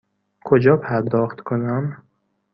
کجا 0.45 0.75
پرداخت 0.77 1.41
کنم؟ 1.41 2.03